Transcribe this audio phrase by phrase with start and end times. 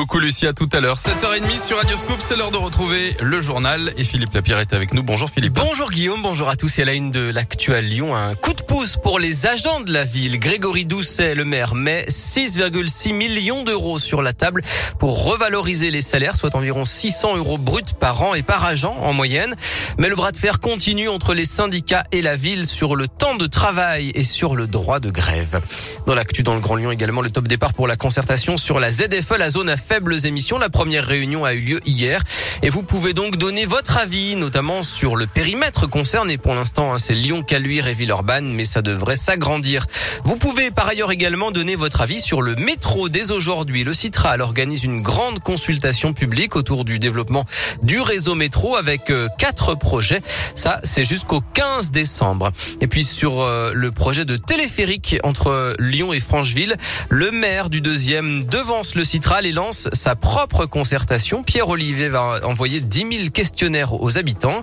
[0.00, 0.98] beaucoup Lucie, à tout à l'heure.
[0.98, 4.94] 7h30 sur Radio Scoop, c'est l'heure de retrouver le journal et Philippe Lapierre est avec
[4.94, 5.02] nous.
[5.02, 5.52] Bonjour Philippe.
[5.52, 6.78] Bonjour Guillaume, bonjour à tous.
[6.78, 9.92] Et à la une de l'actuel Lyon, un coup de pouce pour les agents de
[9.92, 10.38] la ville.
[10.38, 14.62] Grégory Doucet, le maire, met 6,6 millions d'euros sur la table
[14.98, 19.12] pour revaloriser les salaires, soit environ 600 euros bruts par an et par agent en
[19.12, 19.54] moyenne.
[19.98, 23.34] Mais le bras de fer continue entre les syndicats et la ville sur le temps
[23.34, 25.60] de travail et sur le droit de grève.
[26.06, 28.90] Dans l'actu dans le Grand Lyon également, le top départ pour la concertation sur la
[28.90, 30.56] ZFE, la zone à faibles émissions.
[30.56, 32.22] La première réunion a eu lieu hier
[32.62, 36.38] et vous pouvez donc donner votre avis, notamment sur le périmètre concerné.
[36.38, 39.86] Pour l'instant, hein, c'est Lyon, Caluire et Villeurbanne, mais ça devrait s'agrandir.
[40.22, 43.82] Vous pouvez par ailleurs également donner votre avis sur le métro dès aujourd'hui.
[43.82, 47.44] Le Citral organise une grande consultation publique autour du développement
[47.82, 50.20] du réseau métro avec euh, quatre projets.
[50.54, 52.52] Ça, c'est jusqu'au 15 décembre.
[52.80, 56.76] Et puis sur euh, le projet de téléphérique entre Lyon et Francheville,
[57.08, 61.42] le maire du deuxième devance le Citral et lance sa propre concertation.
[61.42, 64.62] Pierre Olivier va envoyer 10 000 questionnaires aux habitants.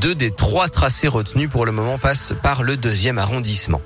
[0.00, 3.80] Deux des trois tracés retenus pour le moment passent par le deuxième arrondissement.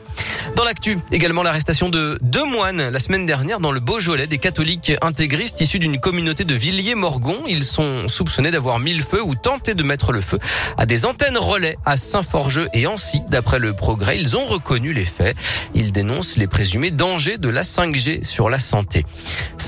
[0.56, 4.93] Dans l'actu, également l'arrestation de deux moines la semaine dernière dans le Beaujolais, des catholiques
[5.03, 7.45] intégristes issus d'une communauté de Villiers-Morgon.
[7.47, 10.39] Ils sont soupçonnés d'avoir mis le feu ou tenté de mettre le feu
[10.77, 13.21] à des antennes relais à Saint-Forgeux et Ancy.
[13.28, 15.37] D'après le progrès, ils ont reconnu les faits.
[15.75, 19.05] Ils dénoncent les présumés dangers de la 5G sur la santé.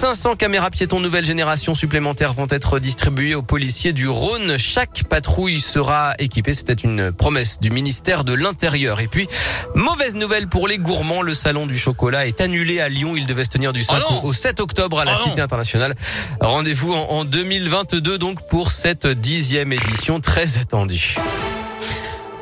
[0.01, 4.57] 500 caméras piétons nouvelle génération supplémentaires vont être distribuées aux policiers du Rhône.
[4.57, 6.55] Chaque patrouille sera équipée.
[6.55, 9.01] C'était une promesse du ministère de l'Intérieur.
[9.01, 9.29] Et puis,
[9.75, 11.21] mauvaise nouvelle pour les gourmands.
[11.21, 13.13] Le salon du chocolat est annulé à Lyon.
[13.15, 15.25] Il devait se tenir du 5 Oh non au 7 octobre à la Oh non
[15.33, 15.95] Cité internationale.
[16.41, 21.17] Rendez-vous en, en 2022 donc pour cette dixième édition très attendue.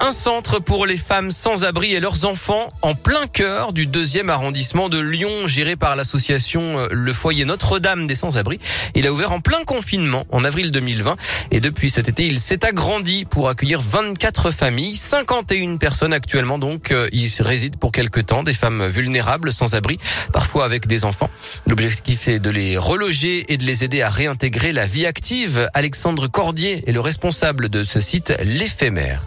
[0.00, 4.30] Un centre pour les femmes sans abri et leurs enfants en plein cœur du deuxième
[4.30, 8.60] arrondissement de Lyon, géré par l'association euh, Le Foyer Notre-Dame des sans-abri.
[8.94, 11.16] Il a ouvert en plein confinement en avril 2020
[11.50, 16.92] et depuis cet été, il s'est agrandi pour accueillir 24 familles, 51 personnes actuellement donc
[16.92, 19.98] euh, y résident pour quelque temps, des femmes vulnérables sans abri,
[20.32, 21.30] parfois avec des enfants.
[21.66, 25.68] L'objectif est de les reloger et de les aider à réintégrer la vie active.
[25.74, 29.22] Alexandre Cordier est le responsable de ce site, l'éphémère.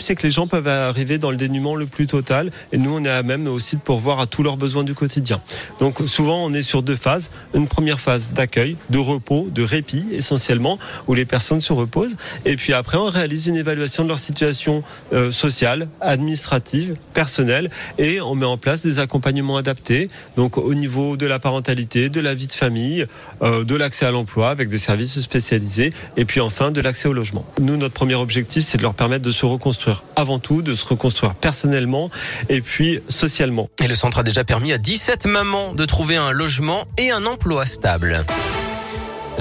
[0.00, 2.50] C'est que les gens peuvent arriver dans le dénuement le plus total.
[2.72, 5.40] Et nous, on est à même aussi de pourvoir à tous leurs besoins du quotidien.
[5.78, 7.30] Donc, souvent, on est sur deux phases.
[7.54, 12.16] Une première phase d'accueil, de repos, de répit, essentiellement, où les personnes se reposent.
[12.44, 17.70] Et puis après, on réalise une évaluation de leur situation euh, sociale, administrative, personnelle.
[17.98, 20.10] Et on met en place des accompagnements adaptés.
[20.36, 23.06] Donc, au niveau de la parentalité, de la vie de famille,
[23.42, 25.92] euh, de l'accès à l'emploi avec des services spécialisés.
[26.16, 27.44] Et puis enfin, de l'accès au logement.
[27.60, 30.84] Nous, notre premier objectif, c'est de leur permettre de se reconstruire avant tout, de se
[30.84, 32.10] reconstruire personnellement
[32.48, 33.68] et puis socialement.
[33.82, 37.26] Et le centre a déjà permis à 17 mamans de trouver un logement et un
[37.26, 38.24] emploi stable.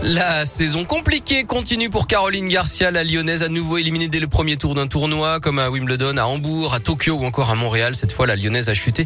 [0.04, 4.56] La saison compliquée continue pour Caroline Garcia, la lyonnaise à nouveau éliminée dès le premier
[4.56, 7.96] tour d'un tournoi comme à Wimbledon, à Hambourg, à Tokyo ou encore à Montréal.
[7.96, 9.06] Cette fois, la lyonnaise a chuté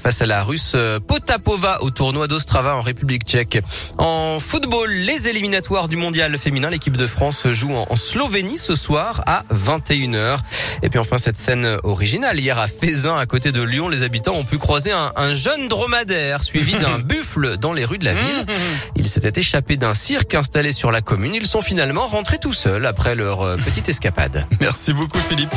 [0.00, 3.58] face à la russe Potapova au tournoi d'Ostrava en République tchèque.
[3.98, 9.22] En football, les éliminatoires du mondial féminin, l'équipe de France joue en Slovénie ce soir
[9.26, 10.38] à 21h.
[10.82, 12.38] Et puis enfin, cette scène originale.
[12.38, 15.66] Hier à Fézin, à côté de Lyon, les habitants ont pu croiser un, un jeune
[15.66, 18.46] dromadaire suivi d'un buffle dans les rues de la ville.
[18.94, 21.34] Il s'était échappé d'un cirque installé sur la commune.
[21.34, 24.46] Ils sont finalement rentrés tout seuls après leur euh, petite escapade.
[24.60, 25.54] Merci beaucoup Philippe.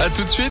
[0.00, 0.48] À tout de suite.